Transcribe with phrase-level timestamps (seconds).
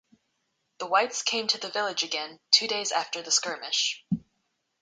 [0.79, 4.03] The Whites came to the village again two days after the skirmish.